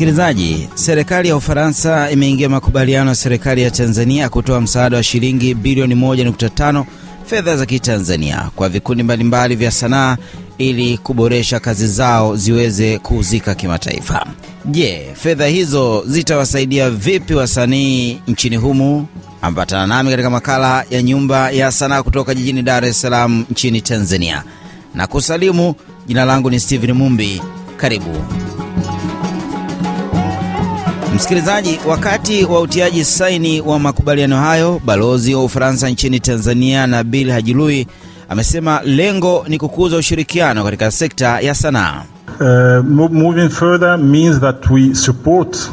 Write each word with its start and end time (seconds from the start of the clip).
Msikilizaji, 0.00 0.68
serikali 0.74 1.28
ya 1.28 1.36
Ufaransa 1.36 2.10
imeingia 2.10 2.48
makubaliano 2.48 3.10
ya 3.10 3.14
serikali 3.16 3.62
ya 3.62 3.70
Tanzania 3.70 4.28
kutoa 4.28 4.60
msaada 4.60 4.96
wa 4.96 5.02
shilingi 5.02 5.54
bilioni 5.54 5.94
1.5 5.94 6.84
fedha 7.26 7.56
za 7.56 7.66
Kitanzania 7.66 8.50
kwa 8.56 8.68
vikundi 8.68 9.02
mbalimbali 9.02 9.56
vya 9.56 9.70
sanaa 9.70 10.16
ili 10.58 10.98
kuboresha 10.98 11.60
kazi 11.60 11.86
zao 11.86 12.36
ziweze 12.36 12.98
kuuzika 12.98 13.54
kimataifa. 13.54 14.26
Je, 14.64 15.10
fedha 15.14 15.46
hizo 15.46 16.04
zitawasaidia 16.06 16.90
vipi 16.90 17.34
wasanii 17.34 18.18
nchini 18.28 18.56
humu? 18.56 19.06
Ambatana 19.42 19.86
nami 19.86 20.10
katika 20.10 20.30
makala 20.30 20.84
ya 20.90 21.02
Nyumba 21.02 21.50
ya 21.50 21.72
Sanaa 21.72 22.02
kutoka 22.02 22.34
jijini 22.34 22.62
Dar 22.62 22.84
es 22.84 23.00
Salaam 23.00 23.44
nchini 23.50 23.80
Tanzania, 23.80 24.42
na 24.94 25.06
kusalimu. 25.06 25.74
Jina 26.06 26.24
langu 26.24 26.50
ni 26.50 26.60
Steven 26.60 26.92
Mumbi. 26.92 27.42
Karibu 27.76 28.16
msikilizaji. 31.14 31.80
Wakati 31.88 32.44
wa 32.44 32.60
utiaji 32.60 33.04
saini 33.04 33.60
wa 33.60 33.78
makubaliano 33.78 34.36
hayo, 34.36 34.80
balozi 34.84 35.34
wa 35.34 35.44
Ufaransa 35.44 35.88
nchini 35.88 36.20
Tanzania 36.20 36.86
Nabil 36.86 37.30
Hajilui 37.30 37.86
amesema 38.28 38.80
lengo 38.84 39.44
ni 39.48 39.58
kukuza 39.58 39.96
ushirikiano 39.96 40.64
katika 40.64 40.90
sekta 40.90 41.40
ya 41.40 41.54
sanaa. 41.54 42.02
Uh, 42.40 42.84
moving 43.12 43.48
further 43.48 43.98
means 43.98 44.40
that 44.40 44.70
we 44.70 44.94
support 44.94 45.70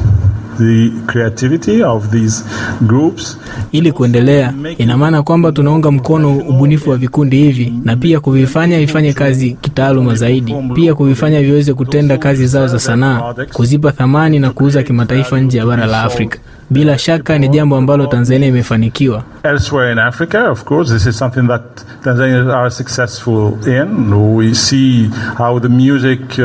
the 0.58 0.90
creativity 1.06 1.82
of 1.84 2.08
these 2.10 2.44
groups. 2.80 3.38
Ili 3.72 3.92
kuendelea, 3.92 4.54
ina 4.78 4.96
maana 4.96 5.22
kwamba 5.22 5.52
tunaunga 5.52 5.90
mkono 5.90 6.36
ubunifu 6.36 6.90
wa 6.90 6.96
vikundi 6.96 7.36
hivi 7.36 7.72
na 7.84 7.96
pia 7.96 8.20
kuvifanya 8.20 8.78
vifanye 8.78 9.12
kazi 9.12 9.50
kitaaluma 9.60 10.14
zaidi, 10.14 10.54
pia 10.74 10.94
kuvifanya 10.94 11.40
viweze 11.42 11.74
kutenda 11.74 12.18
kazi 12.18 12.46
zao 12.46 12.66
za 12.66 12.78
sanaa, 12.78 13.34
kuzipa 13.52 13.92
thamani 13.92 14.38
na 14.38 14.50
kuuza 14.50 14.82
kimataifa 14.82 15.40
nje 15.40 15.58
ya 15.58 15.66
bara 15.66 15.86
la 15.86 16.02
Afrika. 16.02 16.38
Bila 16.70 16.98
shaka 16.98 17.38
ni 17.38 17.48
jambo 17.48 17.76
ambalo 17.76 18.06
Tanzania 18.06 18.48
imefanikiwa. 18.48 19.22
Elsewhere 19.42 19.92
in 19.92 19.98
Africa, 19.98 20.50
of 20.50 20.64
course, 20.64 20.92
this 20.92 21.06
is 21.06 21.18
something 21.18 21.46
that 21.48 21.62
Tanzanians 22.04 22.50
are 22.54 22.70
successful 22.70 23.52
in. 23.66 24.12
We 24.36 24.54
see 24.54 25.08
how 25.38 25.58
the 25.60 25.68
music, 25.68 26.20
uh, 26.38 26.44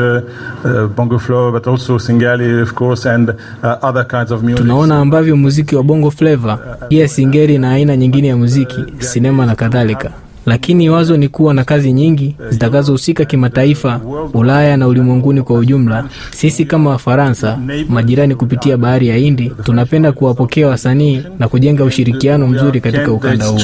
uh, 0.64 0.86
bongo 0.96 1.18
flava, 1.18 1.52
but 1.52 1.66
also 1.66 1.98
Singeli, 1.98 2.62
of 2.62 2.74
course, 2.74 3.04
and 3.06 3.30
uh, 3.30 3.36
other 3.82 4.04
kinds 4.04 4.30
of 4.30 4.42
music. 4.42 4.60
Tunaona 4.62 4.98
ambavyo 4.98 5.36
muziki 5.36 5.76
wa 5.76 5.82
bongo 5.82 6.10
flava, 6.10 6.56
pia 6.88 7.08
singeli 7.08 7.58
na 7.58 7.70
aina 7.70 7.96
nyingine 7.96 8.28
ya 8.28 8.36
muziki, 8.36 8.84
sinema 8.98 9.46
na 9.46 9.54
kadhalika. 9.54 10.10
Lakini 10.46 10.90
wazo 10.90 11.16
ni 11.16 11.28
kuwa 11.28 11.54
na 11.54 11.64
kazi 11.64 11.92
nyingi 11.92 12.36
zitakazohusika 12.50 13.24
kimataifa, 13.24 14.00
Ulaya 14.34 14.76
na 14.76 14.88
ulimwenguni 14.88 15.42
kwa 15.42 15.56
ujumla. 15.58 16.04
Sisi 16.30 16.64
kama 16.64 16.90
Wafaransa, 16.90 17.58
majirani 17.88 18.34
kupitia 18.34 18.76
bahari 18.76 19.08
ya 19.08 19.16
Hindi, 19.16 19.52
tunapenda 19.64 20.12
kuwapokea 20.12 20.68
wasanii 20.68 21.22
na 21.38 21.48
kujenga 21.48 21.84
ushirikiano 21.84 22.46
mzuri 22.46 22.80
katika 22.80 23.12
ukanda 23.12 23.46
huu. 23.46 23.54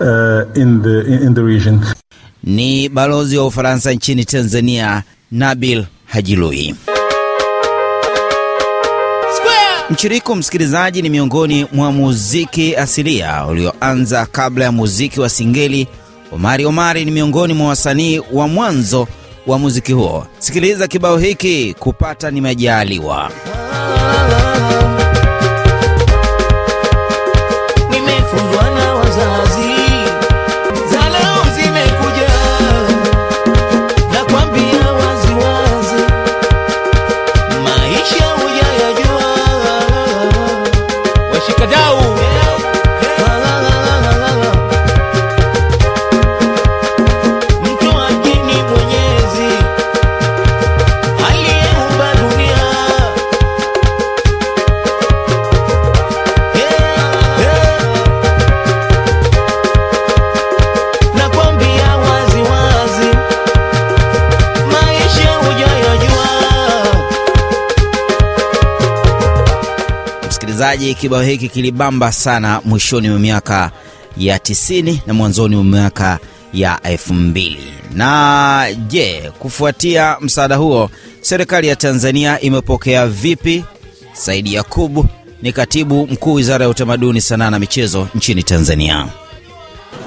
uh. 0.00 0.42
Ni 2.44 2.88
balozi 2.88 3.38
wa 3.38 3.46
Ufaransa 3.46 3.92
nchini 3.92 4.24
Tanzania 4.24 5.02
Nabil 5.30 5.84
Hajilui. 6.06 6.74
Mchiriku 9.90 10.36
msikilizaji, 10.36 11.02
ni 11.02 11.10
miongoni 11.10 11.66
mwa 11.72 11.92
muziki 11.92 12.76
asilia 12.76 13.46
ulioanza 13.46 14.26
kabla 14.26 14.64
ya 14.64 14.72
muziki 14.72 15.20
wa 15.20 15.28
singeli. 15.28 15.88
Omari 16.32 16.66
Omari 16.66 17.04
ni 17.04 17.10
miongoni 17.10 17.54
mwa 17.54 17.68
wasanii 17.68 18.22
wa 18.32 18.48
mwanzo 18.48 19.08
wa 19.46 19.58
muziki 19.58 19.92
huo. 19.92 20.26
Sikiliza 20.38 20.88
kibao 20.88 21.18
hiki, 21.18 21.74
kupata 21.78 22.30
nimejaliwa. 22.30 23.30
Msikilizaji, 70.86 70.94
kibao 71.08 71.22
hiki 71.22 71.48
kilibamba 71.48 72.12
sana 72.12 72.60
mwishoni 72.64 73.08
mwa 73.08 73.18
miaka 73.18 73.70
ya 74.16 74.38
90 74.38 74.98
na 75.06 75.14
mwanzoni 75.14 75.56
mwa 75.56 75.64
miaka 75.64 76.18
ya 76.52 76.80
2000. 76.84 77.56
Na 77.94 78.66
je, 78.88 79.30
kufuatia 79.38 80.16
msaada 80.20 80.56
huo, 80.56 80.90
serikali 81.20 81.68
ya 81.68 81.76
Tanzania 81.76 82.40
imepokea 82.40 83.06
vipi? 83.06 83.64
Saidi 84.12 84.54
Yakubu 84.54 85.06
ni 85.42 85.52
katibu 85.52 86.06
mkuu 86.06 86.34
wizara 86.34 86.64
ya 86.64 86.68
utamaduni, 86.70 87.20
sanaa 87.20 87.50
na 87.50 87.58
michezo 87.58 88.08
nchini 88.14 88.42
Tanzania. 88.42 89.06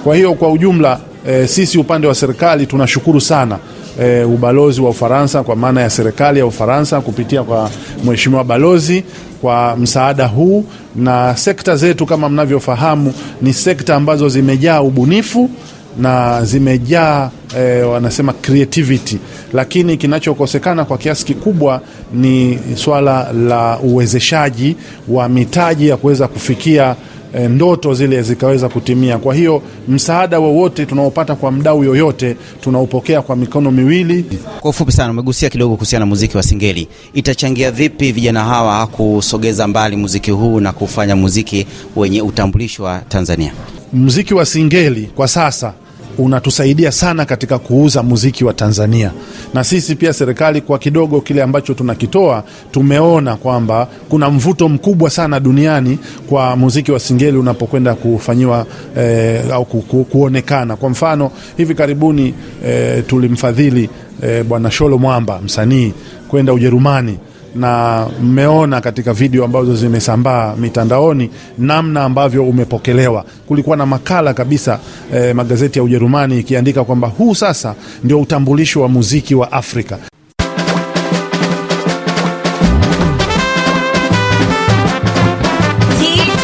Kwa 0.03 0.15
hiyo 0.15 0.33
kwa 0.33 0.51
ujumla 0.51 0.99
e, 1.27 1.47
sisi 1.47 1.77
upande 1.77 2.07
wa 2.07 2.15
serikali 2.15 2.65
tunashukuru 2.67 3.21
sana 3.21 3.59
e, 4.01 4.23
ubalozi 4.23 4.81
wa 4.81 4.89
Ufaransa 4.89 5.43
kwa 5.43 5.55
maana 5.55 5.81
ya 5.81 5.89
serikali 5.89 6.39
ya 6.39 6.45
Ufaransa 6.45 7.01
kupitia 7.01 7.43
kwa 7.43 7.69
mheshimiwa 8.05 8.43
balozi 8.43 9.03
kwa 9.41 9.75
msaada 9.77 10.27
huu, 10.27 10.65
na 10.95 11.37
sekta 11.37 11.75
zetu 11.75 12.05
kama 12.05 12.29
mnavyofahamu 12.29 13.13
ni 13.41 13.53
sekta 13.53 13.95
ambazo 13.95 14.29
zimejaa 14.29 14.81
ubunifu 14.81 15.49
na 15.97 16.45
zimejaa 16.45 17.29
e, 17.57 17.81
wanasema 17.81 18.33
creativity, 18.33 19.17
lakini 19.53 19.97
kinachokosekana 19.97 20.85
kwa 20.85 20.97
kiasi 20.97 21.25
kikubwa 21.25 21.81
ni 22.13 22.59
swala 22.75 23.33
la 23.33 23.79
uwezeshaji 23.79 24.75
wa 25.07 25.29
mitaji 25.29 25.87
ya 25.87 25.97
kuweza 25.97 26.27
kufikia 26.27 26.95
eh, 27.33 27.49
ndoto 27.49 27.93
zile 27.93 28.21
zikaweza 28.21 28.69
kutimia. 28.69 29.17
Kwa 29.17 29.35
hiyo 29.35 29.61
msaada 29.87 30.39
wowote 30.39 30.85
tunaopata 30.85 31.35
kwa 31.35 31.51
mdau 31.51 31.83
yoyote 31.83 32.35
tunaupokea 32.61 33.21
kwa 33.21 33.35
mikono 33.35 33.71
miwili. 33.71 34.25
Kwa 34.59 34.69
ufupi 34.69 34.91
sana, 34.91 35.11
umegusia 35.11 35.49
kidogo 35.49 35.73
kuhusiana 35.75 36.05
na 36.05 36.09
muziki 36.09 36.37
wa 36.37 36.43
singeli. 36.43 36.87
Itachangia 37.13 37.71
vipi 37.71 38.11
vijana 38.11 38.43
hawa 38.43 38.87
kusogeza 38.87 39.67
mbali 39.67 39.95
muziki 39.95 40.31
huu 40.31 40.59
na 40.59 40.71
kufanya 40.73 41.15
muziki 41.15 41.67
wenye 41.95 42.21
utambulisho 42.21 42.83
wa 42.83 42.99
Tanzania? 42.99 43.53
Muziki 43.93 44.33
wa 44.33 44.45
singeli 44.45 45.09
kwa 45.15 45.27
sasa 45.27 45.73
unatusaidia 46.17 46.91
sana 46.91 47.25
katika 47.25 47.59
kuuza 47.59 48.03
muziki 48.03 48.45
wa 48.45 48.53
Tanzania, 48.53 49.11
na 49.53 49.63
sisi 49.63 49.95
pia 49.95 50.13
serikali 50.13 50.61
kwa 50.61 50.79
kidogo 50.79 51.21
kile 51.21 51.43
ambacho 51.43 51.73
tunakitoa, 51.73 52.43
tumeona 52.71 53.35
kwamba 53.35 53.87
kuna 54.09 54.29
mvuto 54.29 54.69
mkubwa 54.69 55.09
sana 55.09 55.39
duniani 55.39 55.97
kwa 56.29 56.55
muziki 56.55 56.91
wa 56.91 56.99
singeli 56.99 57.37
unapokwenda 57.37 57.95
kufanyiwa 57.95 58.65
eh, 58.97 59.41
au 59.53 59.65
ku, 59.65 59.81
ku, 59.81 60.03
kuonekana. 60.03 60.75
Kwa 60.75 60.89
mfano 60.89 61.31
hivi 61.57 61.75
karibuni 61.75 62.33
eh, 62.65 63.03
tulimfadhili 63.07 63.89
eh, 64.23 64.43
Bwana 64.43 64.71
Sholo 64.71 64.97
Mwamba 64.97 65.39
msanii 65.41 65.93
kwenda 66.27 66.53
Ujerumani 66.53 67.17
na 67.55 68.07
mmeona 68.21 68.81
katika 68.81 69.13
video 69.13 69.45
ambazo 69.45 69.75
zimesambaa 69.75 70.55
mitandaoni 70.55 71.29
namna 71.57 72.03
ambavyo 72.03 72.43
umepokelewa. 72.45 73.25
Kulikuwa 73.47 73.77
na 73.77 73.85
makala 73.85 74.33
kabisa 74.33 74.79
eh, 75.13 75.35
magazeti 75.35 75.79
ya 75.79 75.83
Ujerumani 75.83 76.39
ikiandika 76.39 76.83
kwamba 76.83 77.07
huu 77.07 77.35
sasa 77.35 77.75
ndio 78.03 78.21
utambulisho 78.21 78.81
wa 78.81 78.87
muziki 78.89 79.35
wa 79.35 79.51
Afrika. 79.51 79.97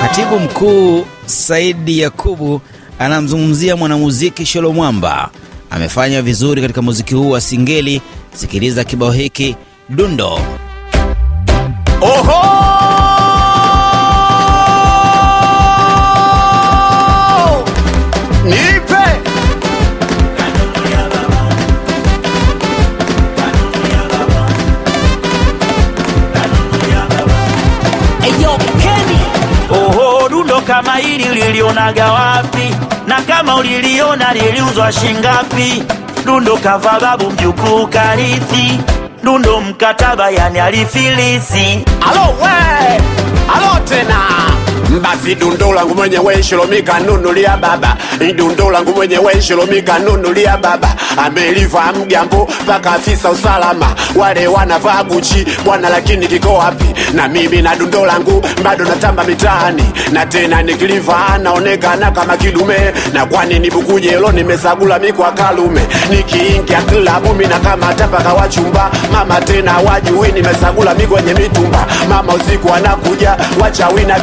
Katibu 0.01 0.39
mkuu 0.39 1.05
Saidi 1.25 1.99
Yakubu 1.99 2.61
anamzungumzia 2.99 3.75
mwanamuziki 3.75 4.45
Sholo 4.45 4.73
Mwamba. 4.73 5.29
Amefanya 5.69 6.21
vizuri 6.21 6.61
katika 6.61 6.81
muziki 6.81 7.15
huu 7.15 7.29
wa 7.29 7.41
singeli. 7.41 8.01
Sikiliza 8.33 8.83
kibao 8.83 9.11
hiki 9.11 9.55
Dundo. 9.89 10.39
Ulilionaga 31.65 32.11
wapi? 32.11 32.75
Na 33.07 33.21
kama 33.21 33.55
uliliona 33.55 34.33
liliuzwa 34.33 34.91
shingapi? 34.91 35.83
Dundo 36.25 36.57
kava 36.57 36.99
babu 36.99 37.31
mjukuu 37.31 37.87
karithi, 37.87 38.79
dundo 39.23 39.61
mkataba 39.61 40.29
yani 40.29 40.59
alifilisi. 40.59 41.85
alo 42.09 42.33
we 42.41 42.97
alo 43.55 43.79
tena 43.89 44.19
basi 45.01 45.35
dundo 45.35 45.73
langu 45.73 45.95
mwenyewe 45.95 46.43
shilomika 46.43 46.99
nunulia 46.99 47.57
baba. 47.57 47.97
Dundo 48.35 48.71
langu 48.71 48.91
mwenyewe 48.95 49.41
shilomika 49.41 49.99
nunulia 49.99 50.57
baba. 50.57 50.95
Ameliva 51.17 51.93
mgambo 51.93 52.49
mpaka 52.63 52.91
afisa 52.91 53.29
usalama. 53.29 53.95
Wale 54.15 54.47
wanavaa 54.47 55.03
guchi 55.03 55.45
bwana 55.65 55.89
lakini 55.89 56.27
kiko 56.27 56.53
wapi? 56.53 56.85
Na 57.13 57.27
mimi 57.27 57.61
na 57.61 57.75
dundo 57.75 58.05
langu 58.05 58.45
bado 58.63 58.85
natamba 58.85 59.23
mitaani. 59.23 59.83
Na 60.11 60.25
tena 60.25 60.61
nikiliva 60.61 61.37
naonekana 61.43 62.11
kama 62.11 62.37
kidume. 62.37 62.77
Na 63.13 63.25
kwani 63.25 63.59
nibukujelo 63.59 64.31
nimesagula 64.31 64.99
mikwa 64.99 65.31
kalume. 65.31 65.81
Nikiingia 66.09 66.81
klabu 66.81 67.33
mina 67.33 67.59
kama 67.59 67.93
tapaka 67.93 68.33
wachumba 68.33 68.91
mama 69.11 69.41
tena 69.41 69.77
wajui 69.79 70.31
nimesagula 70.31 70.93
mikwenye 70.95 71.33
mitumba. 71.33 71.85
Mama 72.09 72.33
usiku 72.33 72.73
anakuja 72.73 73.37
wachawi 73.61 74.03
na 74.05 74.19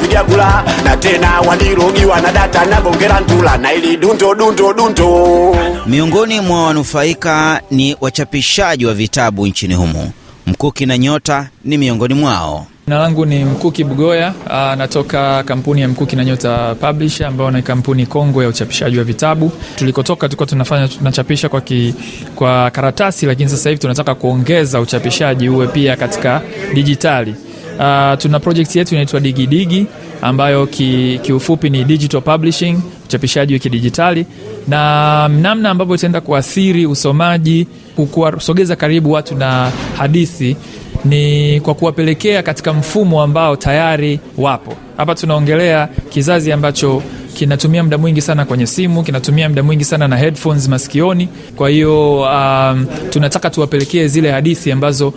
na 0.85 0.97
tena 0.97 1.41
walirogiwa 1.41 2.21
na 2.21 2.33
data 2.33 2.65
na 2.67 2.81
bongera 2.81 3.21
ntula 3.21 3.57
na 3.59 3.73
ili 3.73 3.97
dunto 3.97 4.35
dunto 4.35 4.73
dunto 4.73 5.57
Miongoni 5.87 6.41
mwa 6.41 6.67
wanufaika 6.67 7.61
ni 7.71 7.97
wachapishaji 8.01 8.87
wa 8.87 8.95
vitabu 8.95 9.47
nchini 9.47 9.75
humo. 9.75 10.11
Mkuki 10.47 10.87
na 10.87 10.99
Nyota 10.99 11.49
ni 11.65 11.79
miongoni 11.79 12.15
mwao. 12.15 12.67
Jina 12.87 12.99
langu 12.99 13.27
ni 13.27 13.45
Mkuki 13.45 13.85
Bugoya, 13.85 14.35
ah, 14.51 14.77
natoka 14.77 15.43
kampuni 15.43 15.81
ya 15.81 15.89
Mkuki 15.89 16.17
na 16.17 16.25
Nyota 16.25 16.75
Publisher 16.75 17.27
ambayo 17.27 17.51
ni 17.51 17.63
kampuni 17.63 18.07
kongwe 18.07 18.45
ya 18.45 18.51
uchapishaji 18.51 18.99
wa 18.99 19.05
vitabu. 19.05 19.53
Tulikotoka 19.77 20.29
tulikuwa 20.29 20.47
tunafanya 20.47 20.89
tunachapisha 20.89 21.49
kwa, 21.49 21.61
ki, 21.61 21.95
kwa 22.35 22.71
karatasi, 22.71 23.27
lakini 23.27 23.51
sasa 23.51 23.69
hivi 23.71 23.81
tunataka 23.81 24.15
kuongeza 24.15 24.81
uchapishaji 24.81 25.49
uwe 25.49 25.67
pia 25.67 25.97
katika 25.97 26.43
dijitali. 26.75 27.31
Uh, 27.79 28.19
tuna 28.19 28.41
projekti 28.41 28.79
yetu 28.79 28.95
inaitwa 28.95 29.21
Digidigi 29.21 29.87
ambayo 30.23 30.67
ki- 30.67 31.21
kiufupi 31.23 31.71
ni 31.71 31.85
digital 31.85 32.21
publishing, 32.23 32.77
uchapishaji 33.05 33.53
wa 33.55 33.59
kidijitali, 33.59 34.27
na 34.69 35.29
namna 35.29 35.71
ambavyo 35.71 35.95
itaenda 35.95 36.21
kuathiri 36.21 36.87
usomaji, 36.87 37.67
kuwasogeza 38.13 38.77
karibu 38.77 39.13
watu 39.13 39.35
na 39.35 39.73
hadithi 39.99 40.57
ni 41.05 41.61
kwa 41.61 41.75
kuwapelekea 41.75 42.43
katika 42.43 42.73
mfumo 42.73 43.23
ambao 43.23 43.57
tayari 43.57 44.21
wapo. 44.39 44.75
Hapa 44.97 45.15
tunaongelea 45.15 45.89
kizazi 46.11 46.53
ambacho 46.53 47.03
kinatumia 47.35 47.83
muda 47.83 47.99
mwingi 47.99 48.21
sana 48.21 48.45
kwenye 48.45 48.67
simu, 48.67 49.03
kinatumia 49.03 49.49
muda 49.49 49.63
mwingi 49.63 49.85
sana 49.85 50.09
na 50.09 50.17
headphones 50.17 50.69
masikioni. 50.69 51.29
Kwa 51.57 51.71
hiyo 51.71 52.21
um, 52.21 52.87
tunataka 53.11 53.51
tuwapelekee 53.51 54.07
zile 54.07 54.31
hadithi 54.31 54.73
ambazo 54.73 55.13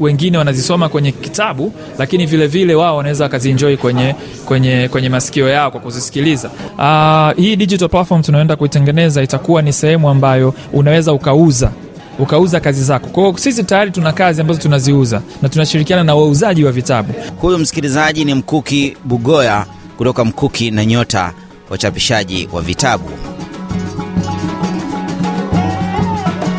wengine 0.00 0.38
wanazisoma 0.38 0.88
kwenye 0.88 1.12
kitabu, 1.12 1.72
lakini 1.98 2.26
vile 2.26 2.46
vile 2.46 2.74
wao 2.74 2.96
wanaweza 2.96 3.24
wakazienjoy 3.24 3.76
kwenye, 3.76 4.14
kwenye, 4.44 4.88
kwenye 4.88 5.08
masikio 5.08 5.48
yao 5.48 5.70
kwa 5.70 5.80
kuzisikiliza. 5.80 6.50
Uh, 6.78 7.42
hii 7.44 7.56
digital 7.56 7.88
platform 7.88 8.22
tunaenda 8.22 8.56
kuitengeneza 8.56 9.22
itakuwa 9.22 9.62
ni 9.62 9.72
sehemu 9.72 10.08
ambayo 10.08 10.54
unaweza 10.72 11.12
ukauza 11.12 11.70
ukauza 12.18 12.60
kazi 12.60 12.84
zako. 12.84 13.06
Kwa 13.08 13.38
sisi 13.38 13.64
tayari 13.64 13.90
tuna 13.90 14.12
kazi 14.12 14.40
ambazo 14.40 14.60
tunaziuza 14.60 15.22
na 15.42 15.48
tunashirikiana 15.48 16.04
na 16.04 16.14
wauzaji 16.14 16.64
wa 16.64 16.72
vitabu. 16.72 17.12
Huyu 17.40 17.58
msikilizaji 17.58 18.24
ni 18.24 18.34
Mkuki 18.34 18.96
Bugoya 19.04 19.66
kutoka 19.96 20.24
Mkuki 20.24 20.70
na 20.70 20.84
Nyota, 20.84 21.32
wachapishaji 21.70 22.48
wa 22.52 22.62
vitabu. 22.62 23.10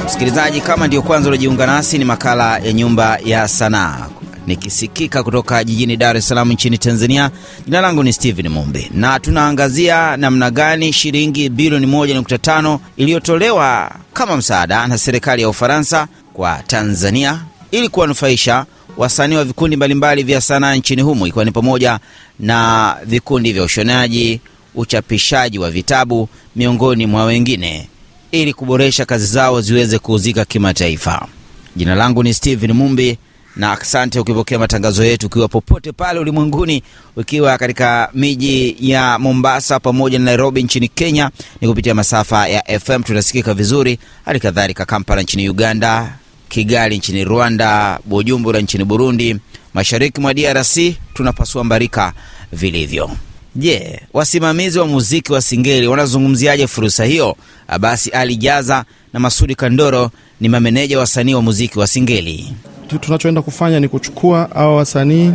Msikilizaji, 0.05 0.61
kama 0.61 0.87
ndiyo 0.87 1.01
kwanza 1.01 1.29
unajiunga 1.29 1.65
nasi, 1.67 1.97
ni 1.97 2.05
makala 2.05 2.57
ya 2.57 2.73
Nyumba 2.73 3.17
ya 3.25 3.47
Sanaa 3.47 4.07
nikisikika 4.47 5.23
kutoka 5.23 5.63
jijini 5.63 5.97
Dar 5.97 6.17
es 6.17 6.27
Salaam 6.27 6.51
nchini 6.51 6.77
Tanzania. 6.77 7.31
Jina 7.65 7.81
langu 7.81 8.03
ni 8.03 8.13
Steven 8.13 8.47
Mumbi 8.49 8.91
na 8.93 9.19
tunaangazia 9.19 10.17
namna 10.17 10.51
gani 10.51 10.93
shilingi 10.93 11.49
bilioni 11.49 11.85
1.5 11.87 12.79
iliyotolewa 12.97 13.91
kama 14.13 14.37
msaada 14.37 14.87
na 14.87 14.97
serikali 14.97 15.41
ya 15.41 15.49
Ufaransa 15.49 16.07
kwa 16.33 16.63
Tanzania 16.67 17.39
ili 17.71 17.89
kuwanufaisha 17.89 18.65
wasanii 18.97 19.35
wa 19.35 19.43
vikundi 19.45 19.75
mbalimbali 19.75 20.23
vya 20.23 20.41
sanaa 20.41 20.75
nchini 20.75 21.01
humo 21.01 21.27
ikiwa 21.27 21.45
ni 21.45 21.51
pamoja 21.51 21.99
na 22.39 22.95
vikundi 23.05 23.53
vya 23.53 23.63
ushonaji, 23.63 24.41
uchapishaji 24.75 25.59
wa 25.59 25.71
vitabu 25.71 26.29
miongoni 26.55 27.05
mwa 27.05 27.25
wengine 27.25 27.87
ili 28.31 28.53
kuboresha 28.53 29.05
kazi 29.05 29.25
zao 29.25 29.61
ziweze 29.61 29.99
kuuzika 29.99 30.45
kimataifa. 30.45 31.27
Jina 31.75 31.95
langu 31.95 32.23
ni 32.23 32.33
Steven 32.33 32.71
Mumbi 32.73 33.17
na 33.57 33.71
asante 33.71 34.19
ukipokea 34.19 34.59
matangazo 34.59 35.03
yetu 35.05 35.25
ukiwa 35.27 35.47
popote 35.47 35.91
pale 35.91 36.19
ulimwenguni, 36.19 36.83
ukiwa 37.15 37.57
katika 37.57 38.09
miji 38.13 38.75
ya 38.79 39.19
Mombasa 39.19 39.79
pamoja 39.79 40.19
na 40.19 40.25
Nairobi 40.25 40.63
nchini 40.63 40.87
Kenya 40.87 41.31
ni 41.61 41.67
kupitia 41.67 41.95
masafa 41.95 42.47
ya 42.47 42.79
FM 42.79 43.03
tunasikika 43.03 43.53
vizuri, 43.53 43.99
hali 44.25 44.39
kadhalika 44.39 44.85
Kampala 44.85 45.21
nchini 45.21 45.49
Uganda, 45.49 46.13
Kigali 46.49 46.97
nchini 46.97 47.23
Rwanda, 47.23 47.99
Bujumbura 48.05 48.59
nchini 48.61 48.83
Burundi, 48.83 49.35
mashariki 49.73 50.21
mwa 50.21 50.33
DRC 50.33 50.77
tunapasua 51.13 51.63
mbarika 51.63 52.13
vilivyo. 52.53 53.11
Je, 53.55 54.01
wasimamizi 54.13 54.79
wa 54.79 54.87
muziki 54.87 55.33
wa 55.33 55.41
Singeli 55.41 55.87
wanazungumziaje 55.87 56.67
fursa 56.67 57.05
hiyo? 57.05 57.35
Abasi 57.67 58.09
Ali 58.09 58.35
Jaza 58.35 58.85
na 59.13 59.19
Masudi 59.19 59.55
Kandoro 59.55 60.11
ni 60.41 60.49
mameneja 60.49 60.99
wasanii 60.99 61.33
wa 61.33 61.41
muziki 61.41 61.79
wa 61.79 61.87
Singeli. 61.87 62.53
Tu- 62.87 62.99
tunachoenda 62.99 63.41
kufanya 63.41 63.79
ni 63.79 63.87
kuchukua 63.87 64.49
hawa 64.53 64.75
wasanii 64.75 65.31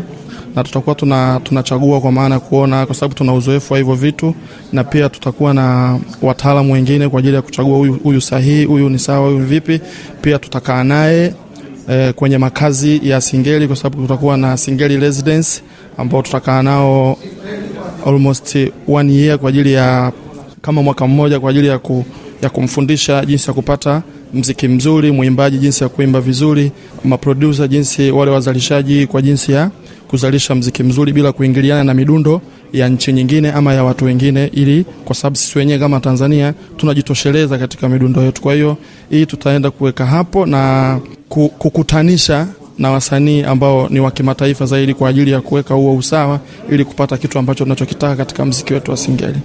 na 0.57 0.65
tutakuwa 0.65 0.95
tuna, 0.95 1.41
tunachagua 1.45 2.01
kwa 2.01 2.13
maana 2.13 2.35
ya 2.35 2.41
kuona, 2.41 2.87
kwa 2.87 2.94
sababu 2.94 3.15
tuna 3.15 3.32
uzoefu 3.35 3.73
wa 3.73 3.79
hivyo 3.79 3.94
vitu, 3.94 4.35
na 4.73 4.85
pia 4.85 5.09
tutakuwa 5.09 5.55
na 5.55 5.99
wataalamu 6.23 6.73
wengine 6.73 7.09
kwa 7.09 7.19
ajili 7.19 7.35
ya 7.35 7.43
kuchagua 7.43 7.77
huyu, 7.79 7.93
huyu 8.03 8.21
sahihi, 8.21 8.65
huyu 8.65 8.89
ni 8.89 8.99
sawa, 8.99 9.27
huyu 9.31 9.44
vipi. 9.47 9.81
Pia 10.23 10.39
tutakaa 10.39 10.85
naye 10.85 11.35
e, 11.89 12.13
kwenye 12.13 12.39
makazi 12.39 13.01
ya 13.09 13.21
Singeli, 13.21 13.67
kwa 13.67 13.77
sababu 13.77 14.03
tutakuwa 14.03 14.37
na 14.37 14.56
Singeli 14.56 14.97
residence 14.97 15.63
ambao 15.99 16.23
tutakaa 16.23 16.63
nao 16.63 17.17
almost 18.06 18.56
one 18.89 19.13
year 19.13 19.39
kwa 19.39 19.49
ajili 19.49 19.73
ya 19.73 20.13
kama 20.63 20.82
mwaka 20.82 21.06
mmoja 21.06 21.41
kwa 21.41 21.51
ajili 21.51 21.67
ya, 21.69 21.79
ku, 21.79 22.05
ya 22.43 22.51
kumfundisha 22.51 23.25
jinsi 23.27 23.47
ya 23.51 23.55
kupata 23.55 24.03
mziki 24.34 24.69
mzuri, 24.69 25.10
mwimbaji 25.10 25.58
jinsi 25.58 25.82
ya 25.84 25.89
kuimba 25.89 26.20
vizuri, 26.20 26.72
maproducer 27.05 27.69
jinsi, 27.69 28.10
wale 28.10 28.31
wazalishaji 28.31 29.06
kwa 29.06 29.22
jinsi 29.22 29.53
ya 29.53 29.70
kuzalisha 30.08 30.55
mziki 30.55 30.82
mzuri 30.82 31.12
bila 31.12 31.32
kuingiliana 31.32 31.84
na 31.84 31.94
midundo 31.94 32.41
ya 32.72 32.89
nchi 32.89 33.12
nyingine 33.12 33.53
ama 33.53 33.74
ya 33.74 33.84
watu 33.84 34.05
wengine, 34.05 34.46
ili 34.46 34.84
kwa 35.05 35.15
sababu 35.15 35.36
sisi 35.36 35.58
wenyewe 35.58 35.79
kama 35.79 36.01
Tanzania 36.01 36.55
tunajitosheleza 36.77 37.58
katika 37.58 37.89
midundo 37.89 38.22
yetu. 38.22 38.43
Kwa 38.43 38.55
hiyo 38.55 38.77
hii 39.10 39.27
tutaenda 39.27 39.70
kuweka 39.70 40.06
hapo 40.06 40.46
na 40.46 41.01
kukutanisha 41.29 42.46
na 42.79 42.91
wasanii 42.91 43.43
ambao 43.43 43.88
ni 43.88 44.00
wa 44.00 44.10
kimataifa 44.10 44.67
zaidi 44.67 44.94
kwa 44.94 45.08
ajili 45.08 45.31
ya 45.31 45.41
kuweka 45.41 45.74
huo 45.74 45.96
usawa 45.96 46.41
ili 46.70 46.84
kupata 46.84 47.17
kitu 47.17 47.38
ambacho 47.38 47.64
tunachokitaka 47.64 48.17
katika 48.17 48.44
mziki 48.44 48.74
wetu 48.74 48.91
wa 48.91 48.96
Singeli. 48.96 49.38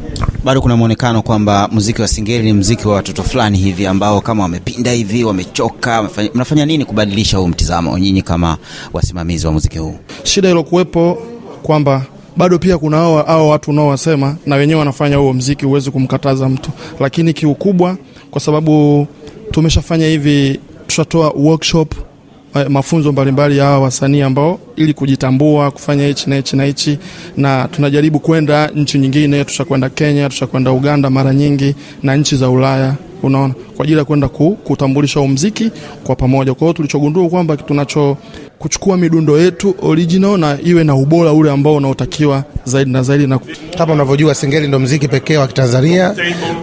Bado 0.43 0.61
kuna 0.61 0.75
mwonekano 0.77 1.21
kwamba 1.21 1.69
muziki 1.71 2.01
wa 2.01 2.07
Singeli 2.07 2.43
ni 2.45 2.53
muziki 2.53 2.87
wa 2.87 2.95
watoto 2.95 3.23
fulani 3.23 3.57
hivi 3.57 3.87
ambao 3.87 4.21
kama 4.21 4.43
wamepinda 4.43 4.91
hivi, 4.91 5.23
wamechoka. 5.23 6.09
Mnafanya 6.33 6.65
nini 6.65 6.85
kubadilisha 6.85 7.37
huu 7.37 7.47
mtizamo, 7.47 7.99
nyinyi 7.99 8.21
kama 8.21 8.57
wasimamizi 8.93 9.47
wa 9.47 9.53
muziki 9.53 9.77
huu? 9.79 9.95
Shida 10.23 10.49
ilokuwepo 10.49 11.17
kwamba 11.63 12.05
bado 12.37 12.59
pia 12.59 12.77
kuna 12.77 12.97
hao 12.97 13.23
hao 13.23 13.49
watu 13.49 13.71
unaowasema 13.71 14.35
na 14.45 14.55
wenyewe 14.55 14.79
wanafanya 14.79 15.15
huo 15.17 15.33
mziki, 15.33 15.65
huwezi 15.65 15.91
kumkataza 15.91 16.49
mtu, 16.49 16.71
lakini 16.99 17.33
kiukubwa, 17.33 17.97
kwa 18.31 18.41
sababu 18.41 19.07
tumeshafanya 19.51 20.07
hivi, 20.07 20.59
tushatoa 20.87 21.29
workshop 21.29 21.93
mafunzo 22.69 23.11
mbalimbali 23.11 23.57
ya 23.57 23.65
wasanii 23.65 24.21
ambao 24.21 24.59
ili 24.75 24.93
kujitambua 24.93 25.71
kufanya 25.71 26.07
hichi 26.07 26.29
na 26.29 26.35
hichi 26.35 26.55
na 26.55 26.63
hichi, 26.63 26.99
na 27.37 27.67
tunajaribu 27.71 28.19
kwenda 28.19 28.67
nchi 28.67 28.97
nyingine. 28.99 29.43
Tushakwenda 29.45 29.89
Kenya, 29.89 30.29
tushakwenda 30.29 30.71
Uganda 30.71 31.09
mara 31.09 31.33
nyingi 31.33 31.75
na 32.03 32.15
nchi 32.15 32.35
za 32.35 32.49
Ulaya, 32.49 32.93
unaona, 33.23 33.53
kwa 33.75 33.83
ajili 33.83 33.99
ya 33.99 34.05
kwenda 34.05 34.27
kutambulisha 34.63 35.19
umziki 35.19 35.71
kwa 36.03 36.15
pamoja. 36.15 36.53
Kwa 36.53 36.59
hiyo 36.61 36.73
tulichogundua 36.73 37.29
kwamba 37.29 37.57
tunacho 37.57 38.17
kuchukua 38.59 38.97
midundo 38.97 39.39
yetu 39.39 39.75
original 39.81 40.37
na 40.39 40.57
iwe 40.63 40.83
na 40.83 40.95
ubora 40.95 41.33
ule 41.33 41.51
ambao 41.51 41.75
unaotakiwa 41.75 42.43
zaidi 42.65 42.91
na 42.91 43.03
zaidi 43.03 43.27
na 43.27 43.39
Kama 43.77 43.93
unavyojua 43.93 44.35
Singeli 44.35 44.67
ndo 44.67 44.79
mziki 44.79 45.07
pekee 45.07 45.37
wa 45.37 45.47
Kitanzania 45.47 46.15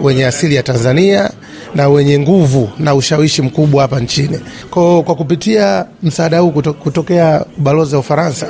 wenye 0.03 0.25
asili 0.25 0.55
ya 0.55 0.63
Tanzania 0.63 1.31
na 1.75 1.89
wenye 1.89 2.19
nguvu 2.19 2.69
na 2.79 2.95
ushawishi 2.95 3.41
mkubwa 3.41 3.81
hapa 3.81 3.99
nchini. 3.99 4.39
Kwa, 4.69 5.03
kwa 5.03 5.15
kupitia 5.15 5.85
msaada 6.03 6.39
huu 6.39 6.51
kuto, 6.51 6.73
kutokea 6.73 7.45
balozi 7.57 7.93
wa 7.95 7.99
Ufaransa 8.01 8.47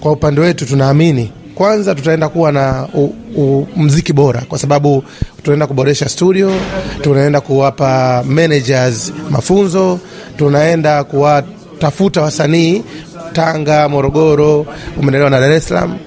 kwa 0.00 0.12
upande 0.12 0.40
wetu 0.40 0.66
tunaamini 0.66 1.32
kwanza 1.54 1.94
tutaenda 1.94 2.28
kuwa 2.28 2.52
na 2.52 2.88
u, 2.94 3.14
u, 3.36 3.66
mziki 3.76 4.12
bora 4.12 4.40
kwa 4.48 4.58
sababu 4.58 5.04
tunaenda 5.42 5.66
kuboresha 5.66 6.08
studio, 6.08 6.52
tunaenda 7.02 7.40
kuwapa 7.40 8.22
managers 8.26 9.12
mafunzo, 9.30 9.98
tunaenda 10.36 11.04
kuwatafuta 11.04 12.22
wasanii 12.22 12.82
Tanga, 13.32 13.88
Morogoro, 13.88 14.66
umeendelewa 14.98 15.30
na 15.30 15.40
Dar 15.40 15.52
es 15.52 15.68
Salaam. 15.68 15.98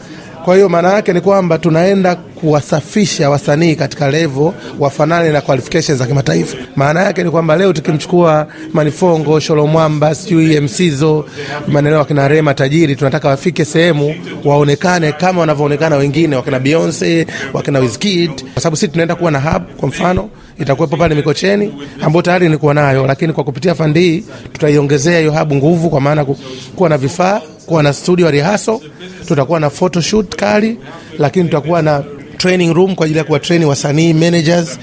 Kwa 0.45 0.55
hiyo 0.55 0.69
maana 0.69 0.93
yake 0.93 1.13
ni 1.13 1.21
kwamba 1.21 1.57
tunaenda 1.57 2.15
kuwasafisha 2.15 3.29
wasanii 3.29 3.75
katika 3.75 4.11
levo 4.11 4.53
wafanane 4.79 5.29
na 5.31 5.41
qualifications 5.41 5.99
za 5.99 6.05
kimataifa. 6.05 6.57
Maana 6.75 7.03
yake 7.03 7.23
ni 7.23 7.29
kwamba 7.31 7.55
leo 7.55 7.73
tukimchukua 7.73 8.47
Manifongo, 8.73 9.39
Sholo 9.39 9.67
Mwamba, 9.67 10.15
sijui 10.15 10.59
MCzo, 10.61 11.25
maneno 11.67 11.97
wakina 11.97 12.27
Rema 12.27 12.53
Tajiri, 12.53 12.95
tunataka 12.95 13.29
wafike 13.29 13.65
sehemu 13.65 14.15
waonekane 14.45 15.11
kama 15.11 15.39
wanavyoonekana 15.41 15.95
wengine, 15.95 16.35
wakina 16.35 16.59
Beyonce, 16.59 17.27
wakina 17.53 17.79
Wizkid, 17.79 18.31
kwa 18.53 18.61
sababu 18.61 18.75
sisi 18.75 18.87
tunaenda 18.91 19.15
kuwa 19.15 19.31
na 19.31 19.39
hub, 19.39 19.63
kwa 19.77 19.89
mfano 19.89 20.29
itakuwepo 20.63 20.97
pale 20.97 21.15
Mikocheni 21.15 21.73
ambayo 22.01 22.21
tayari 22.21 22.45
nilikuwa 22.45 22.73
nayo, 22.73 23.07
lakini 23.07 23.33
kwa 23.33 23.43
kupitia 23.43 23.75
fandi 23.75 24.25
tutaiongezea 24.53 25.19
hiyo 25.19 25.31
hub 25.31 25.53
nguvu, 25.53 25.89
kwa 25.89 26.01
maana 26.01 26.25
ku- 26.25 26.37
kuwa 26.75 26.89
na 26.89 26.97
vifaa, 26.97 27.41
kuwa 27.65 27.83
na 27.83 27.93
studio 27.93 28.25
ya 28.25 28.31
rehearsal, 28.31 28.79
tutakuwa 29.27 29.59
na 29.59 29.69
photoshoot 29.69 30.35
kali, 30.35 30.77
lakini 31.19 31.45
tutakuwa 31.45 31.81
na 31.81 32.03
training 32.37 32.73
room 32.73 32.95
kwa 32.95 33.05
ajili 33.05 33.17
ya 33.19 33.23
kuwatrain 33.25 33.63
wasanii 33.63 34.13
managers, 34.13 34.79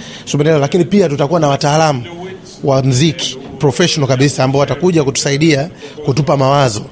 lakini 0.61 0.85
pia 0.85 1.09
tutakuwa 1.09 1.41
na 1.41 1.49
wataalamu 1.49 2.03
wa 2.65 2.83
mziki 2.83 3.39
professional 3.59 4.09
kabisa 4.09 4.45
ambao 4.45 4.61
watakuja 4.61 5.05
kutusaidia 5.05 5.71
kutupa 6.05 6.37
mawazo 6.37 6.83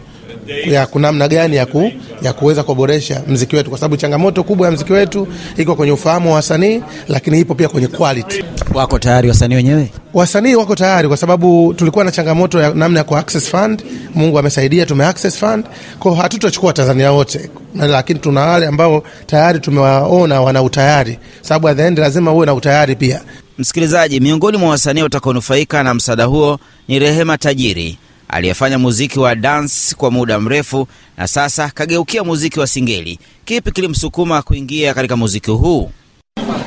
ya 0.67 0.87
kunamna 0.87 1.29
gani 1.29 1.57
ya, 1.57 1.67
ku, 1.67 1.93
ya 2.23 2.33
kuweza 2.33 2.63
kuboresha 2.63 3.23
mziki 3.29 3.57
wetu, 3.57 3.71
kwa 3.71 3.79
sababu 3.79 3.97
changamoto 3.97 4.43
kubwa 4.45 4.67
ya 4.67 4.73
mziki 4.73 4.93
wetu 4.93 5.29
iko 5.57 5.75
kwenye 5.77 5.93
ufahamu 5.93 6.29
wa 6.29 6.35
wasanii, 6.35 6.83
lakini 7.09 7.41
ipo 7.41 7.55
pia 7.55 7.69
kwenye 7.69 7.87
quality. 7.89 8.45
Wako 8.75 8.99
tayari 8.99 9.29
wasanii 9.29 9.55
wenyewe? 9.55 9.91
Wasanii 10.15 10.55
wako 10.55 10.75
tayari, 10.77 11.09
kwa 11.09 11.17
sababu 11.17 11.75
tulikuwa 11.75 12.05
na 12.05 12.11
changamoto 12.11 12.61
ya 12.61 12.75
namna 12.75 12.99
ya 13.01 13.05
ku 13.05 13.17
access 13.17 13.49
fund. 13.51 13.83
Mungu 14.15 14.39
amesaidia, 14.39 14.87
tume 14.87 15.05
access 15.05 15.39
fund, 15.39 15.65
kwa 15.99 16.11
hiyo 16.11 16.23
hatutachukua 16.23 16.73
Tanzania 16.73 17.13
wote, 17.13 17.51
lakini 17.75 18.19
tuna 18.19 18.41
wale 18.41 18.67
ambao 18.67 19.03
tayari 19.27 19.61
tumewaona 19.61 20.41
wana 20.41 20.63
utayari, 20.63 21.19
sababu 21.43 21.69
at 21.69 21.77
the 21.77 21.87
end 21.87 21.99
lazima 21.99 22.33
uwe 22.33 22.47
na 22.47 22.55
utayari 22.55 22.97
pia. 22.97 23.21
Msikilizaji, 23.59 24.21
miongoni 24.21 24.59
mwa 24.59 24.71
wasanii 24.71 25.03
watakaonufaika 25.03 25.83
na 25.83 25.95
msaada 25.95 26.25
huo 26.25 26.59
ni 26.89 26.99
Rehema 26.99 27.39
Tajiri 27.39 27.99
aliyefanya 28.29 28.79
muziki 28.79 29.19
wa 29.19 29.35
dance 29.35 29.95
kwa 29.97 30.11
muda 30.11 30.41
mrefu 30.41 30.89
na 31.17 31.29
sasa 31.29 31.71
kageukia 31.71 32.25
muziki 32.25 32.61
wa 32.61 32.67
singeli. 32.67 33.19
Kipi 33.45 33.71
kilimsukuma 33.73 34.43
kuingia 34.43 34.95
katika 34.95 35.17
muziki 35.17 35.51
huu? 35.51 35.91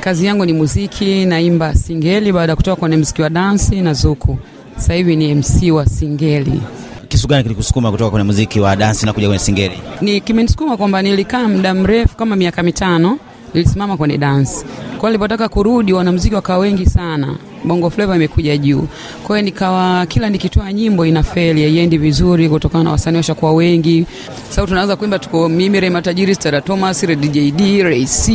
Kazi 0.00 0.26
yangu 0.26 0.44
ni 0.44 0.52
muziki, 0.52 1.24
naimba 1.24 1.74
singeli 1.74 2.32
baada 2.32 2.52
ya 2.52 2.56
kutoka 2.56 2.76
kwenye 2.80 2.96
muziki 2.96 3.22
wa 3.22 3.30
dansi 3.30 3.80
na 3.80 3.92
zuku. 3.94 4.38
Sasa 4.76 4.94
hivi 4.94 5.16
ni 5.16 5.34
MC 5.34 5.70
wa 5.72 5.86
singeli. 5.86 6.60
Kisu 7.08 7.28
gani 7.28 7.42
kilikusukuma 7.42 7.90
kutoka 7.92 8.10
kwenye 8.10 8.24
muziki 8.24 8.60
wa 8.60 8.76
dansi 8.76 9.06
na 9.06 9.12
kuja 9.12 9.26
kwenye 9.26 9.38
singeli? 9.44 9.78
Ni 10.00 10.20
kimenisukuma 10.20 10.76
kwamba 10.76 11.02
nilikaa 11.02 11.48
muda 11.48 11.74
mrefu 11.74 12.16
kama 12.16 12.36
miaka 12.36 12.62
mitano 12.62 13.18
nilisimama 13.54 13.96
kwenye 13.96 14.18
dansi. 14.18 14.64
Kwa 14.98 15.10
nilipotaka 15.10 15.48
kurudi, 15.48 15.92
wanamuziki 15.92 16.34
wakawa 16.34 16.58
wengi 16.58 16.86
sana, 16.86 17.36
bongo 17.64 17.90
flava 17.90 18.16
imekuja 18.16 18.56
juu. 18.56 18.86
Kwa 19.26 19.36
hiyo 19.36 19.44
nikawa 19.44 20.06
kila 20.06 20.30
nikitoa 20.30 20.72
nyimbo 20.72 21.06
inafeli, 21.06 21.62
haiendi 21.62 21.98
vizuri 21.98 22.48
kutokana 22.48 22.84
na 22.84 22.90
wasanii 22.90 23.16
washakuwa 23.16 23.52
wengi. 23.52 24.06
Sasa 24.48 24.66
tunaanza 24.66 24.96
kuimba, 24.96 25.18
tuko 25.18 25.48
mimi 25.48 25.80
Rema 25.80 26.02
Tajiri, 26.02 26.34
Stara 26.34 26.60
Thomas, 26.60 27.02
Red 27.02 27.30
JD, 27.32 27.82
Ray 27.82 28.04
C, 28.06 28.32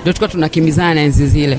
ndio 0.00 0.12
tukawa 0.12 0.28
tunakimbizana 0.32 1.00
enzi 1.00 1.26
zile. 1.26 1.58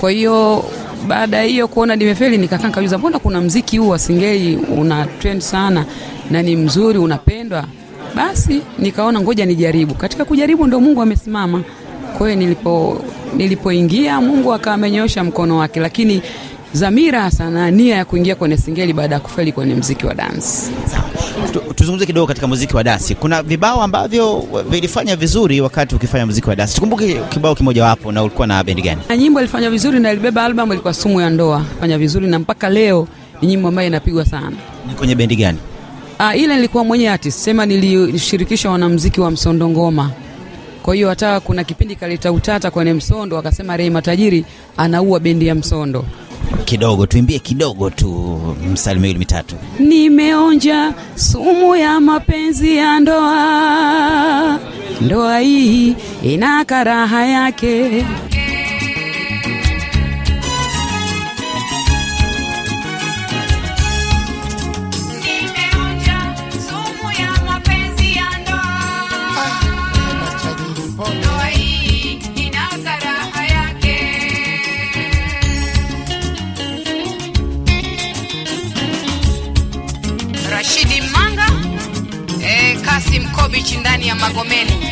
Kwa 0.00 0.10
hiyo 0.10 0.64
baada 1.08 1.36
ya 1.36 1.42
hiyo 1.42 1.68
kuona 1.68 1.96
nimefeli, 1.96 2.38
nikakaa 2.38 2.66
nikajuza, 2.68 2.98
mbona 2.98 3.18
kuna 3.18 3.40
mziki 3.40 3.78
huu 3.78 3.88
wa 3.88 3.98
singeli 3.98 4.56
una 4.56 5.06
trend 5.06 5.40
sana 5.40 5.84
na 6.30 6.42
ni 6.42 6.56
mzuri, 6.56 6.98
unapendwa. 6.98 7.64
Basi 8.14 8.60
nikaona 8.78 9.20
ngoja 9.20 9.46
nijaribu. 9.46 9.94
Katika 9.94 10.24
kujaribu 10.24 10.66
ndo 10.66 10.80
Mungu 10.80 11.02
amesimama. 11.02 11.62
Kwa 12.18 12.26
hiyo 12.28 12.40
nilipo 12.40 13.00
nilipoingia 13.36 14.20
Mungu 14.20 14.52
akamenyosha 14.54 15.24
mkono 15.24 15.56
wake, 15.58 15.80
lakini 15.80 16.22
dhamira 16.80 17.22
hasa 17.22 17.50
na 17.50 17.70
nia 17.70 17.96
ya 17.96 18.04
kuingia 18.04 18.34
kwenye 18.34 18.56
singeli 18.56 18.92
baada 18.92 19.14
ya 19.14 19.20
kufeli 19.20 19.52
kwenye 19.52 19.74
mziki 19.74 20.06
wa 20.06 20.14
dansi. 20.14 20.70
Tu- 21.52 21.60
Tuzungumze 21.74 22.06
kidogo 22.06 22.26
katika 22.26 22.46
muziki 22.46 22.76
wa 22.76 22.84
dansi. 22.84 23.14
Kuna 23.14 23.42
vibao 23.42 23.82
ambavyo 23.82 24.44
vilifanya 24.70 25.16
vizuri 25.16 25.60
wakati 25.60 25.94
ukifanya 25.94 26.26
muziki 26.26 26.48
wa 26.48 26.56
dansi. 26.56 26.74
Tukumbuke 26.74 27.20
kibao 27.28 27.54
kimojawapo, 27.54 28.12
na 28.12 28.22
ulikuwa 28.22 28.46
na 28.46 28.64
bendi 28.64 28.82
gani? 28.82 29.00
Na 29.08 29.16
nyimbo 29.16 29.40
ilifanya 29.40 29.70
vizuri 29.70 30.00
na 30.00 30.12
ilibeba 30.12 30.44
albamu 30.44 30.72
ilikuwa 30.72 30.94
sumu 30.94 31.20
ya 31.20 31.30
ndoa, 31.30 31.64
fanya 31.80 31.98
vizuri 31.98 32.26
na 32.26 32.38
mpaka 32.38 32.68
leo 32.68 33.08
ni 33.42 33.48
nyimbo 33.48 33.68
ambayo 33.68 33.88
inapigwa 33.88 34.24
sana. 34.24 34.52
Ni 34.88 34.94
kwenye 34.94 35.14
bendi 35.14 35.36
gani? 35.36 35.58
Ah, 36.18 36.36
ile 36.36 36.54
nilikuwa 36.56 36.84
mwenye 36.84 37.10
artist, 37.10 37.38
sema 37.38 37.66
nilishirikisha 37.66 38.70
wanamuziki 38.70 39.20
wa 39.20 39.30
msondo 39.30 39.68
ngoma. 39.68 40.10
Kwa 40.82 40.94
hiyo 40.94 41.08
hata 41.08 41.40
kuna 41.40 41.64
kipindi 41.64 41.96
kaleta 41.96 42.32
utata 42.32 42.70
kwenye 42.70 42.92
msondo, 42.92 43.38
akasema 43.38 43.76
Rei 43.76 43.90
Matajiri 43.90 44.44
anaua 44.76 45.20
bendi 45.20 45.46
ya 45.46 45.54
msondo. 45.54 46.04
Kidogo 46.64 47.06
tuimbie 47.06 47.38
kidogo 47.38 47.90
tu, 47.90 48.40
mstari 48.72 49.00
miwili 49.00 49.18
mitatu. 49.18 49.56
Nimeonja 49.78 50.94
sumu 51.14 51.76
ya 51.76 52.00
mapenzi 52.00 52.76
ya 52.76 53.00
ndoa, 53.00 54.58
ndoa 55.00 55.38
hii 55.38 55.96
ina 56.22 56.64
karaha 56.64 57.26
yake. 57.26 58.04
Kobich 83.46 83.76
ndani 83.76 84.08
ya 84.08 84.14
Magomeni, 84.14 84.85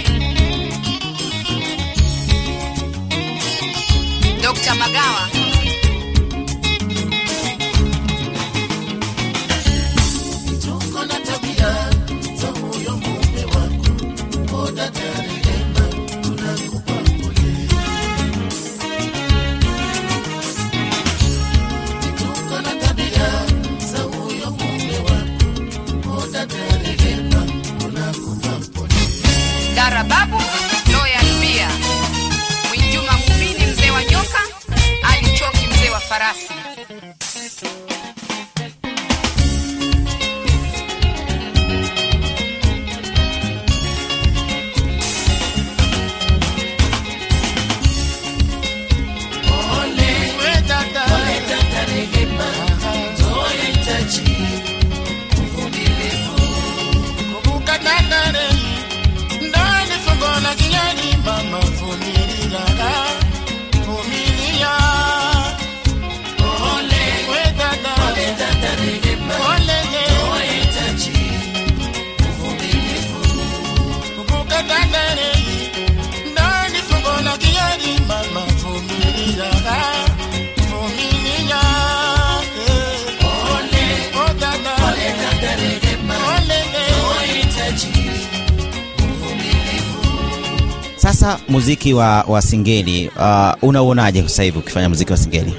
Sasa 91.25 91.39
muziki 91.49 91.95
wa, 91.95 92.23
wa 92.29 92.43
singeli 92.43 93.11
uh, 93.17 93.53
unauonaje 93.69 94.23
sasa 94.23 94.43
hivi 94.43 94.59
ukifanya 94.59 94.89
muziki 94.89 95.11
wa 95.13 95.17
singeli? 95.19 95.55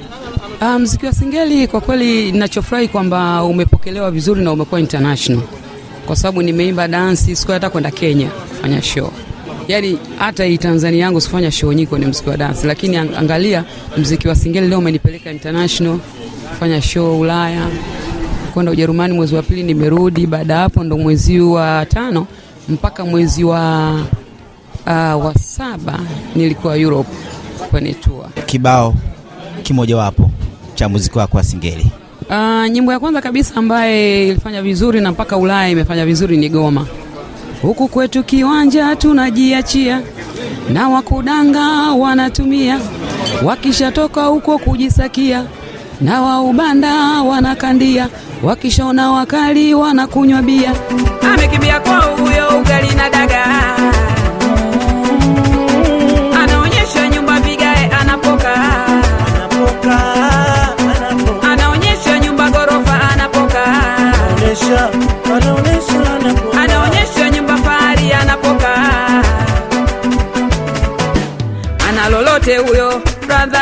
Uh, 0.61 0.67
mziki 0.79 1.05
wa 1.05 1.11
singeli 1.13 1.67
kwa 1.67 1.81
kweli 1.81 2.31
ninachofurahi 2.31 2.87
kwamba 2.87 3.43
umepokelewa 3.43 4.11
vizuri 4.11 4.43
na 4.43 4.51
umekuwa 4.51 4.79
international, 4.79 5.41
kwa 6.05 6.15
sababu 6.15 6.41
nimeimba 6.41 6.87
dansi, 6.87 7.35
sikuwa 7.35 7.53
hata 7.55 7.69
kwenda 7.69 7.91
Kenya 7.91 8.27
kufanya 8.29 8.81
show. 8.81 9.11
Yaani 9.67 9.99
hata 10.19 10.45
hii 10.45 10.57
Tanzania 10.57 10.99
yangu 11.03 11.21
sikufanya 11.21 11.51
show 11.51 11.73
nyingi 11.73 11.87
kwenye 11.87 12.05
mziki 12.05 12.29
wa 12.29 12.37
dansi, 12.37 12.67
lakini 12.67 12.97
angalia 12.97 13.63
mziki 13.97 14.27
wa 14.27 14.35
singeli 14.35 14.67
leo 14.67 14.79
umenipeleka 14.79 15.31
international 15.31 15.99
kufanya 16.49 16.81
show 16.81 17.19
Ulaya, 17.19 17.67
kwenda 18.53 18.71
Ujerumani 18.71 19.13
mwezi 19.13 19.35
wa 19.35 19.41
pili 19.41 19.63
nimerudi. 19.63 20.27
Baada 20.27 20.53
ya 20.53 20.59
hapo 20.59 20.83
ndo 20.83 20.97
mwezi 20.97 21.39
wa 21.39 21.85
tano 21.85 22.27
mpaka 22.69 23.05
mwezi 23.05 23.43
wa 23.43 23.93
uh, 24.85 25.25
wa 25.25 25.33
saba 25.39 25.99
nilikuwa 26.35 26.77
Europe 26.77 27.09
kwenye 27.71 27.93
tour. 27.93 28.25
Kibao 28.45 28.93
kimojawapo 29.63 30.31
cha 30.75 30.89
muziki 30.89 31.17
wako 31.17 31.37
wa 31.37 31.43
singeli. 31.43 31.91
Uh, 32.29 32.67
nyimbo 32.71 32.91
ya 32.91 32.99
kwanza 32.99 33.21
kabisa 33.21 33.55
ambaye 33.55 34.27
ilifanya 34.27 34.61
vizuri 34.61 35.01
na 35.01 35.11
mpaka 35.11 35.37
Ulaya 35.37 35.69
imefanya 35.69 36.05
vizuri 36.05 36.37
ni 36.37 36.49
Goma. 36.49 36.87
Huku 37.61 37.87
kwetu 37.87 38.23
kiwanja 38.23 38.95
tunajiachia 38.95 40.01
na 40.73 40.89
wakudanga 40.89 41.61
wanatumia, 41.91 42.79
wakishatoka 43.43 44.23
huko 44.25 44.57
kujisakia 44.57 45.45
na 46.01 46.21
waubanda 46.21 47.21
wanakandia, 47.21 48.09
wakishona 48.43 49.11
wakali 49.11 49.73
wanakunywa 49.73 50.41
bia. 50.41 50.73
Amekimbia 51.33 51.79
kwa 51.79 51.97
huyo 51.99 52.59
ugali 52.61 52.95
na 52.95 53.09
dagaa, 53.09 53.74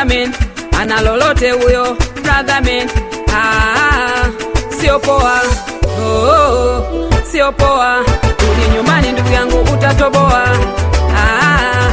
brother 0.04 0.06
man 0.06 0.34
ana 0.80 1.00
lolote 1.02 1.50
huyo 1.52 1.96
brother 2.22 2.60
man. 2.62 2.88
Ah, 3.32 4.28
sio 4.80 4.98
poa. 4.98 5.40
Oh, 5.98 6.02
oh, 6.02 7.10
sio 7.30 7.52
poa. 7.52 8.04
Rudi 8.40 8.76
nyumbani 8.76 9.12
ndugu 9.12 9.32
yangu 9.32 9.58
utatoboa. 9.74 10.44
Ah, 11.16 11.92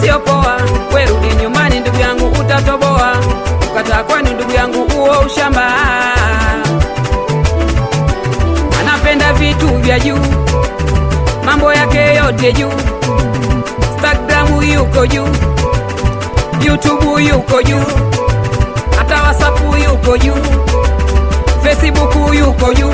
sio 0.00 0.18
poa. 0.20 0.56
We 0.94 1.06
rudi 1.06 1.34
nyumbani 1.42 1.80
ndugu 1.80 1.98
yangu 2.00 2.26
utatoboa. 2.40 3.16
Ukataa 3.70 4.02
kwani 4.02 4.30
ndugu 4.34 4.52
yangu 4.52 4.88
huo 4.92 5.20
ushamba? 5.26 5.72
Anapenda 8.80 9.32
vitu 9.32 9.68
vya 9.68 10.00
juu. 10.00 10.18
Mambo 11.44 11.72
yake 11.72 12.14
yote 12.14 12.52
juu. 12.52 12.72
Instagramu 13.94 14.62
yuko 14.62 15.06
juu 15.06 15.28
yuko 17.28 17.62
juu. 17.62 17.82
Hata 18.98 19.22
wasapu 19.22 19.76
yuko 19.76 20.18
juu. 20.18 20.36
Facebook 21.62 22.34
yuko 22.34 22.74
juu. 22.74 22.92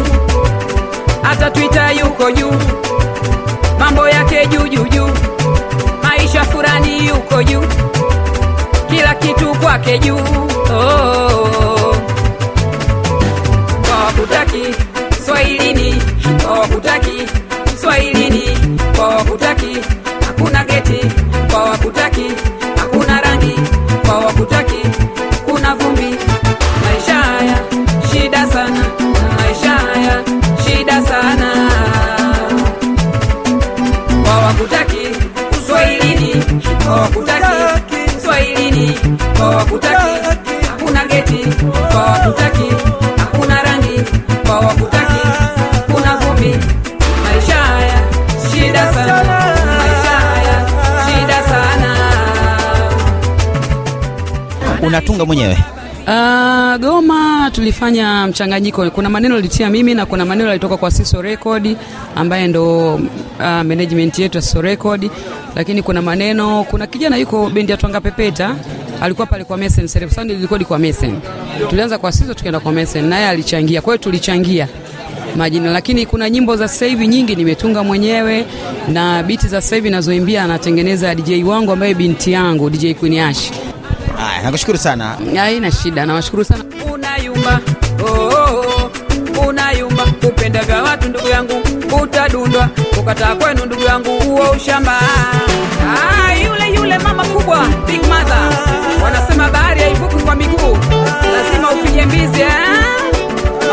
Hata 1.22 1.50
twitter 1.50 1.90
yuko 2.00 2.30
juu. 2.32 2.52
Mambo 3.78 4.08
yake 4.08 4.46
juu 4.46 4.66
maisha 6.02 6.44
furani 6.44 7.06
yuko 7.08 7.42
juu. 7.42 7.64
Kila 8.90 9.14
kitu 9.14 9.54
kwake 9.54 9.98
juu. 9.98 10.18
Oh. 10.70 11.96
kwa 13.86 14.04
wakutaki 14.06 14.74
swahilini 15.26 16.02
kwa 16.42 16.58
wakutaki 16.60 17.26
swahilini 17.80 18.58
kwa 18.96 19.08
wakutaki 19.08 19.76
hakuna 20.26 20.64
geti. 20.64 21.00
Kwa 21.50 21.64
wakutaki 21.64 22.24
hakuna 22.24 22.26
rangi 22.26 22.57
kwa 24.48 24.64
kuna 25.46 25.74
vumbi 25.74 26.16
maisha 26.84 27.14
haya 27.14 27.58
shida 28.12 28.46
sana 28.46 28.84
maisha 29.38 29.70
haya 29.70 30.22
shida 30.64 31.02
sana. 31.02 31.70
Hawakutaki 34.26 34.96
Kiswahilini, 35.50 36.44
hawakutaki 36.84 37.80
Kiswahilini, 38.16 38.98
wakutaki 39.40 40.47
Unatunga 55.18 55.24
mwenyewe? 55.26 55.58
Uh, 56.06 56.80
Goma 56.80 57.50
tulifanya 57.52 58.26
mchanganyiko. 58.26 58.90
Kuna 58.90 59.08
maneno 59.10 59.36
alitia 59.36 59.70
mimi 59.70 59.94
na 59.94 60.06
kuna 60.06 60.24
maneno 60.24 60.50
alitoka 60.50 60.76
kwa 60.76 60.90
Siso 60.90 61.22
Record 61.22 61.76
ambaye 62.16 62.48
ndo 62.48 62.94
uh, 62.94 63.00
management 63.40 64.18
yetu 64.18 64.38
ya 64.38 64.42
Siso 64.42 64.62
Record, 64.62 65.10
lakini 65.56 65.82
kuna 65.82 66.02
maneno, 66.02 66.64
kuna 66.70 66.86
kijana 66.86 67.16
yuko 67.16 67.50
bendi 67.50 67.72
ya 67.72 67.78
Twanga 67.78 68.00
Pepeta 68.00 68.54
alikuwa 69.02 69.26
pale 69.26 69.44
kwa 69.44 69.56
Mesen 69.56 69.88
Sound 69.88 70.30
ilikodi 70.30 70.64
kwa 70.64 70.78
Mesen. 70.78 71.14
Tulianza 71.70 71.98
kwa 71.98 72.12
Siso 72.12 72.34
tukaenda 72.34 72.60
kwa 72.60 72.72
Mesen, 72.72 73.04
naye 73.04 73.28
alichangia. 73.28 73.80
Kwa 73.80 73.92
hiyo 73.94 74.02
tulichangia 74.04 74.68
majina, 75.36 75.70
lakini 75.70 76.06
kuna 76.06 76.30
nyimbo 76.30 76.56
za 76.56 76.68
sasa 76.68 76.86
hivi 76.86 77.06
nyingi 77.06 77.36
nimetunga 77.36 77.82
mwenyewe 77.84 78.44
na 78.92 79.22
biti 79.22 79.48
za 79.48 79.60
sasa 79.60 79.76
hivi 79.76 79.90
nazoimbia 79.90 80.44
anatengeneza 80.44 81.14
DJ 81.14 81.42
wangu 81.44 81.72
ambaye 81.72 81.94
binti 81.94 82.32
yangu 82.32 82.70
DJ 82.70 82.92
Queen 82.94 83.18
Ash. 83.20 83.50
Haya, 84.18 84.42
nakushukuru 84.42 84.78
sana. 84.78 85.16
Haina 85.36 85.70
shida, 85.72 86.06
nawashukuru 86.06 86.44
sana. 86.44 86.64
Unayumba 86.92 87.60
oh, 88.02 88.06
oh, 88.06 88.90
oh. 89.40 89.48
Unayumba 89.48 90.04
upenda 90.22 90.62
vya 90.62 90.82
watu 90.82 91.08
ndugu 91.08 91.28
yangu, 91.28 91.52
utadundwa 92.02 92.68
ukataa 93.00 93.34
kwenu 93.34 93.64
ndugu 93.66 93.82
yangu, 93.82 94.10
uo 94.28 94.50
ushamba. 94.50 94.98
Ah, 95.88 96.32
yule 96.34 96.74
yule 96.74 96.98
mama 96.98 97.24
kubwa 97.24 97.66
Big 97.86 98.02
Mother 98.02 98.58
wanasema 99.04 99.48
bahari 99.50 99.80
haivuki 99.80 100.16
kwa 100.16 100.34
miguu, 100.34 100.78
lazima 101.32 101.70
upige 101.70 102.06
mbizi 102.06 102.40
eh? 102.40 102.52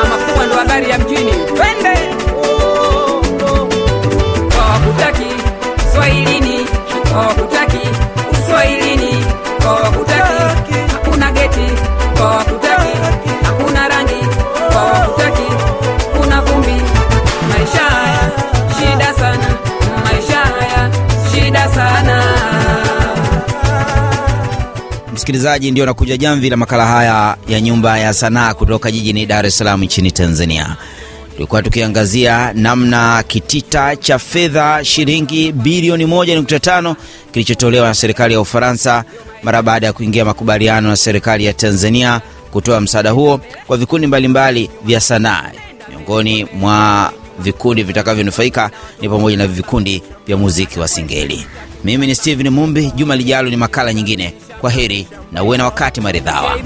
Mama 0.03 0.15
kubwa 0.25 0.45
ndo 0.45 0.55
habari 0.55 0.89
ya 0.89 0.99
mjini, 0.99 1.31
twende 1.55 1.94
Msikilizaji, 25.45 25.71
ndio 25.71 25.85
nakuja 25.85 26.17
jamvi 26.17 26.49
la 26.49 26.57
makala 26.57 26.85
haya 26.85 27.37
ya 27.47 27.61
Nyumba 27.61 27.97
ya 27.99 28.13
Sanaa 28.13 28.53
kutoka 28.53 28.91
jijini 28.91 29.25
Dar 29.25 29.45
es 29.45 29.57
Salaam 29.57 29.83
nchini 29.83 30.11
Tanzania. 30.11 30.75
Tulikuwa 31.35 31.63
tukiangazia 31.63 32.53
namna 32.53 33.23
kitita 33.27 33.95
cha 33.95 34.19
fedha 34.19 34.85
shilingi 34.85 35.51
bilioni 35.51 36.05
1.5 36.05 36.95
kilichotolewa 37.31 37.87
na 37.87 37.93
serikali 37.93 38.33
ya 38.33 38.41
Ufaransa 38.41 39.03
mara 39.43 39.61
baada 39.61 39.87
ya 39.87 39.93
kuingia 39.93 40.25
makubaliano 40.25 40.89
na 40.89 40.97
serikali 40.97 41.45
ya 41.45 41.53
Tanzania 41.53 42.21
kutoa 42.51 42.81
msaada 42.81 43.11
huo 43.11 43.39
kwa 43.67 43.77
vikundi 43.77 44.07
mbalimbali 44.07 44.69
vya 44.85 45.01
sanaa. 45.01 45.51
Miongoni 45.89 46.45
mwa 46.53 47.11
vikundi 47.39 47.83
vitakavyonufaika 47.83 48.71
ni 49.01 49.09
pamoja 49.09 49.37
na 49.37 49.47
vikundi 49.47 50.03
vya 50.27 50.37
muziki 50.37 50.79
wa 50.79 50.87
singeli. 50.87 51.47
Mimi 51.83 52.07
ni 52.07 52.15
Steven 52.15 52.49
Mumbi. 52.49 52.91
Juma 52.95 53.15
lijalo 53.15 53.49
ni 53.49 53.55
makala 53.57 53.93
nyingine. 53.93 54.33
Kwa 54.65 54.71
heri 54.71 55.07
na 55.31 55.43
uwe 55.43 55.57
na 55.57 55.65
wakati 55.65 56.01
maridhawa. 56.01 56.57